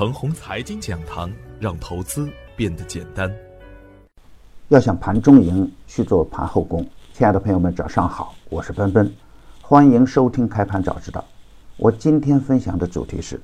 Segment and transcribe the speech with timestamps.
[0.00, 3.30] 程红财经讲堂，让投资变得简单。
[4.68, 6.88] 要想盘中赢，去做盘后功。
[7.12, 9.12] 亲爱的朋友们，早上好，我是奔奔，
[9.60, 11.22] 欢迎收听开盘早知道。
[11.76, 13.38] 我今天分享的主题是，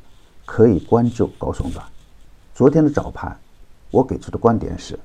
[0.47, 1.85] 可以关注高送转。
[2.55, 3.39] 昨天的早盘，
[3.91, 4.99] 我给出的观点是，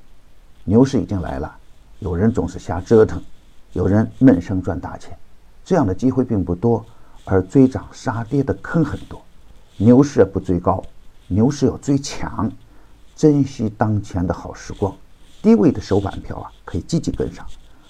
[0.64, 1.54] 牛市已经来了，
[1.98, 3.22] 有人总是瞎折腾，
[3.74, 5.14] 有人闷声赚大钱，
[5.66, 6.82] 这样的机会并不多，
[7.26, 9.20] 而追涨杀跌的坑很多。
[9.76, 10.82] 牛市不追高。
[11.28, 12.50] 牛市要追强，
[13.14, 14.94] 珍惜当前的好时光。
[15.40, 17.44] 低位的首板票啊，可以积极跟上；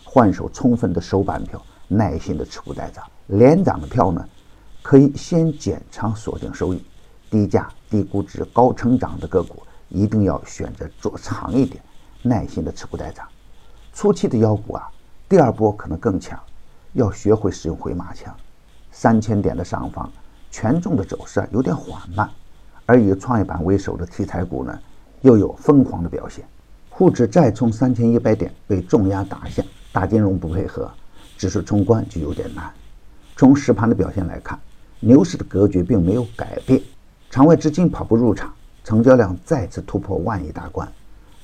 [0.05, 3.05] 换手充分的首板票，耐心的持股待涨。
[3.27, 4.27] 连涨的票呢，
[4.83, 6.83] 可以先减仓锁定收益。
[7.31, 11.83] 低价、低估值、高成长的个股，一定要选择做长一点，
[12.23, 13.27] 耐心的持股待涨。
[13.93, 14.89] 初期的妖股啊，
[15.29, 16.39] 第二波可能更强，
[16.93, 18.35] 要学会使用回马枪。
[18.91, 20.11] 三千点的上方，
[20.51, 22.31] 权重的走势啊有点缓慢。
[22.87, 24.79] 而以创业板为首的题材股呢，
[25.21, 26.45] 又有疯狂的表现，
[26.91, 30.91] 沪指再冲三千一百点被重压打下，大金融不配合，
[31.39, 32.71] 指数冲关就有点难。
[33.37, 34.59] 从实盘的表现来看，
[35.01, 36.81] 牛市的格局并没有改变，
[37.31, 38.53] 场外资金跑步入场，
[38.85, 40.87] 成交量再次突破万亿大关。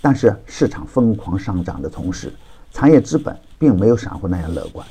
[0.01, 2.33] 但是市场疯狂上涨的同时，
[2.73, 4.87] 产业资本并没有散户那样乐观，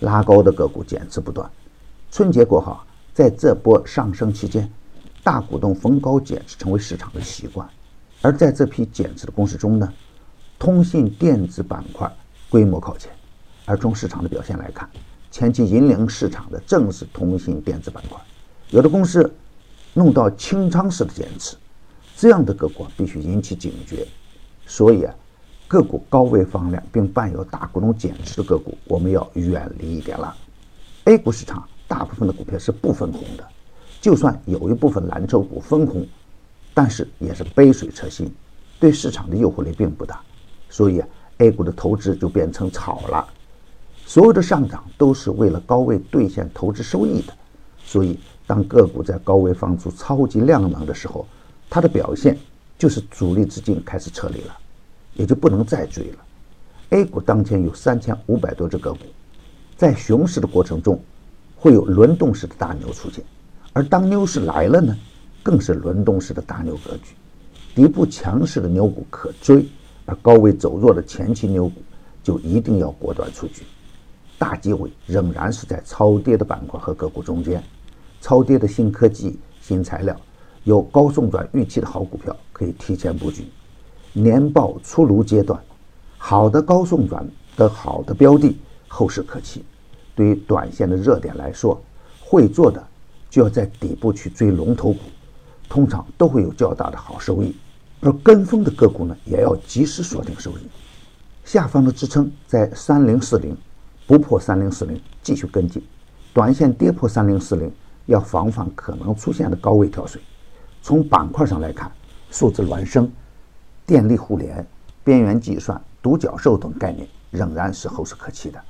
[0.00, 1.48] 拉高的个股减持不断。
[2.10, 2.76] 春节过后，
[3.14, 4.70] 在这波上升期间。
[5.24, 7.68] 大股东逢高减持成为市场的习惯，
[8.20, 9.92] 而在这批减持的公司中呢，
[10.58, 12.12] 通信电子板块
[12.48, 13.10] 规模靠前。
[13.64, 14.90] 而从市场的表现来看，
[15.30, 18.20] 前期引领市场的正是通信电子板块。
[18.70, 19.32] 有的公司
[19.94, 21.56] 弄到清仓式的减持，
[22.16, 24.04] 这样的个股必须引起警觉。
[24.66, 25.14] 所以啊，
[25.68, 30.36] 个股高位放量并伴有大股东减持的个股，我们要远离一点了。
[31.04, 33.48] A 股市场大部分的股票是不分红的。
[34.02, 36.04] 就算有一部分蓝筹股分红，
[36.74, 38.28] 但是也是杯水车薪，
[38.80, 40.20] 对市场的诱惑力并不大，
[40.68, 41.00] 所以
[41.38, 43.24] A 股的投资就变成炒了。
[44.04, 47.32] 所有的上涨都是为了高位兑现投资收益的，
[47.84, 51.24] 所以当个股在高位放出超级量能的时候，
[51.70, 52.36] 它的表现
[52.76, 54.58] 就是主力资金开始撤离了，
[55.14, 56.18] 也就不能再追了。
[56.90, 58.98] A 股当前有三千五百多只个股，
[59.76, 61.00] 在熊市的过程中，
[61.56, 63.24] 会有轮动式的大牛出现。
[63.74, 64.94] 而当牛市来了呢，
[65.42, 67.14] 更是轮动式的大牛格局，
[67.74, 69.66] 底部强势的牛股可追，
[70.04, 71.82] 而高位走弱的前期牛股
[72.22, 73.62] 就一定要果断出局。
[74.38, 77.62] 大机会仍然是在超跌的板块和个股中间，
[78.20, 80.14] 超跌的新科技、新材料，
[80.64, 83.46] 有高送转预期的好股票可以提前布局。
[84.12, 85.58] 年报出炉阶段，
[86.18, 88.54] 好的高送转的好的标的
[88.86, 89.64] 后市可期。
[90.14, 91.80] 对于短线的热点来说，
[92.20, 92.86] 会做的。
[93.32, 94.98] 就要在底部去追龙头股，
[95.66, 97.56] 通常都会有较大的好收益。
[98.02, 100.68] 而跟风的个股呢，也要及时锁定收益。
[101.42, 103.56] 下方的支撑在三零四零，
[104.06, 105.82] 不破三零四零继续跟进。
[106.34, 107.72] 短线跌破三零四零，
[108.04, 110.20] 要防范可能出现的高位跳水。
[110.82, 111.90] 从板块上来看，
[112.30, 113.10] 数字孪生、
[113.86, 114.66] 电力互联、
[115.02, 118.60] 边缘计算、独角兽等概念仍然是后市可期的。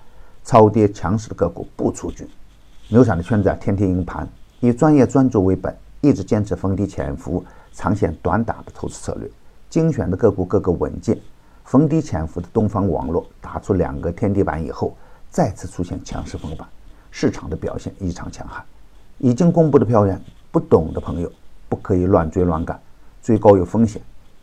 [0.45, 2.29] 超跌强势的个股不出局。
[2.87, 4.29] 牛散的圈子啊天天赢盘。
[4.63, 9.29] 以专业专注为本，一直坚持逢低潜伏、长线短打的投资策略，
[9.69, 11.19] 精选的个股个个稳健。
[11.65, 14.97] 逢低潜伏的东方网络打出两个天地板以后，
[15.31, 16.65] 再次出现强势封板，
[17.11, 18.65] 市场的表现异常强悍。
[19.19, 21.33] 已经公布的票源，不懂的朋友
[21.69, 22.81] 不可以乱追乱赶，
[23.21, 24.01] 追高有风险。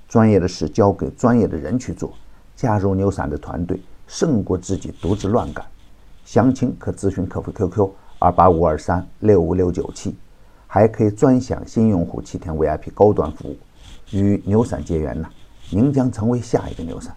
[0.09, 2.11] 专业的事交给专业的人去做，
[2.57, 5.65] 加入牛散的团队，胜过自己独自乱干。
[6.31, 7.89] 详情可咨询客服 QQ。
[8.19, 10.13] 二八五二三六五六九七，
[10.67, 13.57] 还可以专享新用户七天 VIP 高端服务。
[14.11, 15.27] 与牛散结缘呢，
[15.71, 17.15] 您将成为下一个牛散。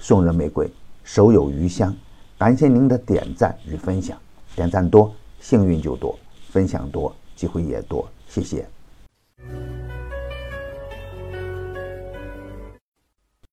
[0.00, 0.68] 送人玫瑰，
[1.04, 1.94] 手有余香。
[2.36, 4.18] 感谢您的点赞与分享，
[4.56, 6.18] 点赞多幸运就多，
[6.50, 8.08] 分享多机会也多。
[8.26, 8.68] 谢谢。